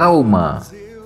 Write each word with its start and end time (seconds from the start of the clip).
Calma, 0.00 0.62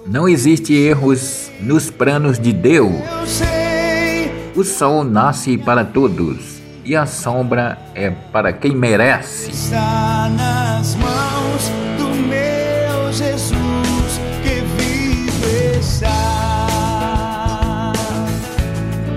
não 0.07 0.29
existe 0.29 0.73
erros 0.73 1.51
nos 1.61 1.91
planos 1.91 2.39
de 2.39 2.53
Deus. 2.53 2.95
Eu 2.95 3.27
sei, 3.27 4.31
O 4.55 4.63
sol 4.63 5.03
nasce 5.03 5.59
para 5.59 5.85
todos 5.85 6.63
e 6.85 6.95
a 6.95 7.05
sombra 7.05 7.77
é 7.93 8.11
para 8.11 8.53
quem 8.53 8.73
merece. 8.73 9.51
está 9.51 10.31
nas 10.37 10.95
mãos 10.95 11.73
do 11.99 12.05
meu 12.29 13.13
Jesus 13.13 14.21
que 14.45 14.63
vive 14.77 15.81
está. 15.81 16.13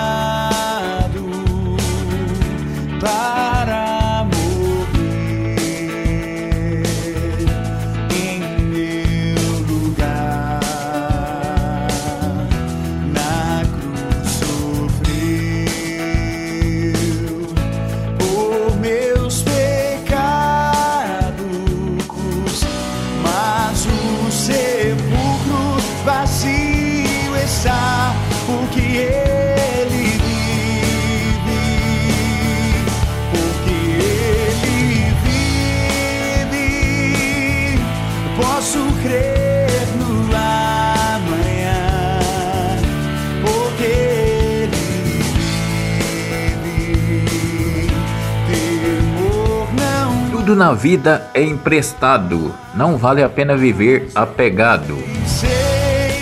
Tudo 50.47 50.61
na 50.61 50.73
vida 50.73 51.29
é 51.35 51.43
emprestado, 51.43 52.55
não 52.73 52.97
vale 52.97 53.21
a 53.21 53.29
pena 53.29 53.57
viver 53.57 54.07
apegado. 54.15 54.97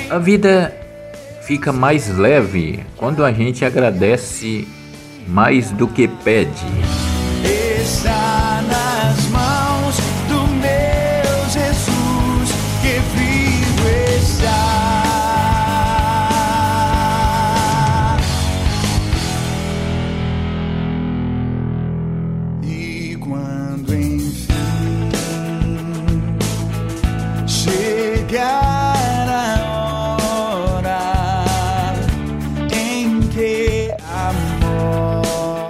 A 0.08 0.16
vida 0.16 0.74
fica 1.42 1.70
mais 1.74 2.08
leve 2.08 2.86
quando 2.96 3.22
a 3.22 3.30
gente 3.30 3.66
agradece 3.66 4.66
mais 5.28 5.70
do 5.70 5.86
que 5.86 6.08
pede. 6.08 6.64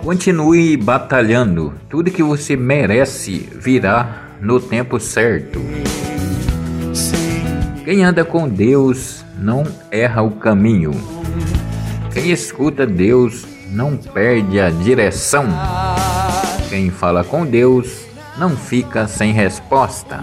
Continue 0.04 0.76
batalhando, 0.76 1.72
tudo 1.88 2.10
que 2.10 2.22
você 2.22 2.54
merece 2.56 3.48
virá 3.54 4.36
no 4.38 4.60
tempo 4.60 5.00
certo. 5.00 5.58
Quem 7.86 8.04
anda 8.04 8.22
com 8.22 8.46
Deus 8.46 9.24
não 9.38 9.64
erra 9.90 10.20
o 10.20 10.32
caminho. 10.32 10.90
Quem 12.12 12.30
escuta 12.30 12.86
Deus 12.86 13.46
não 13.70 13.96
perde 13.96 14.60
a 14.60 14.68
direção. 14.68 15.46
Quem 16.68 16.90
fala 16.90 17.24
com 17.24 17.46
Deus 17.46 18.04
não 18.36 18.50
fica 18.50 19.08
sem 19.08 19.32
resposta. 19.32 20.22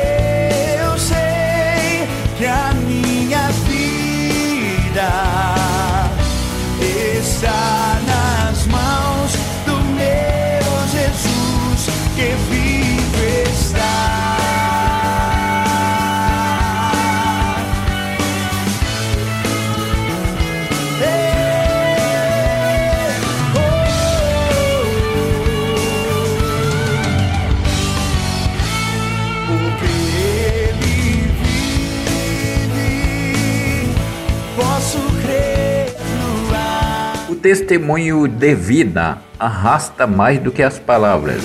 testemunho 37.41 38.27
de 38.27 38.53
vida 38.53 39.17
arrasta 39.39 40.05
mais 40.05 40.39
do 40.39 40.51
que 40.51 40.61
as 40.61 40.77
palavras. 40.77 41.41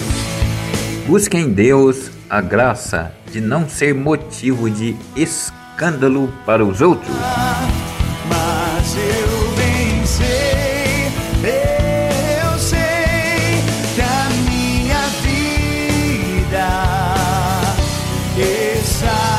Busque 1.07 1.39
em 1.39 1.49
Deus 1.49 2.11
a 2.29 2.41
graça 2.41 3.13
de 3.33 3.41
não 3.41 3.69
ser 3.69 3.95
motivo 3.95 4.69
de 4.69 4.95
escândalo 5.17 6.33
para 6.45 6.65
os 6.65 6.83
outros. 6.83 7.17
Mas 8.29 8.97
eu 8.97 9.51
venci, 9.57 10.23
eu 12.43 12.59
sei 12.59 13.63
que 13.95 14.01
a 14.03 14.29
minha 14.51 15.01
vida 15.23 16.69
está. 18.37 19.36